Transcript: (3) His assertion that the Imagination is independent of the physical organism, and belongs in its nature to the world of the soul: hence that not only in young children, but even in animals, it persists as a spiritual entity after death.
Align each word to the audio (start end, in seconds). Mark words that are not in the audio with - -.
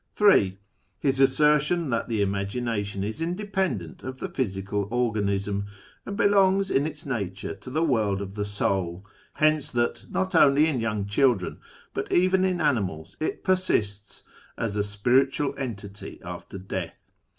(3) 0.15 0.57
His 0.97 1.19
assertion 1.19 1.91
that 1.91 2.07
the 2.09 2.23
Imagination 2.23 3.03
is 3.03 3.21
independent 3.21 4.01
of 4.01 4.17
the 4.17 4.29
physical 4.29 4.87
organism, 4.89 5.67
and 6.07 6.17
belongs 6.17 6.71
in 6.71 6.87
its 6.87 7.05
nature 7.05 7.53
to 7.57 7.69
the 7.69 7.83
world 7.83 8.19
of 8.19 8.33
the 8.33 8.43
soul: 8.43 9.05
hence 9.35 9.69
that 9.69 10.05
not 10.09 10.33
only 10.33 10.65
in 10.65 10.79
young 10.79 11.05
children, 11.05 11.59
but 11.93 12.11
even 12.11 12.43
in 12.43 12.59
animals, 12.59 13.15
it 13.19 13.43
persists 13.43 14.23
as 14.57 14.75
a 14.75 14.83
spiritual 14.83 15.53
entity 15.55 16.19
after 16.25 16.57
death. 16.57 17.11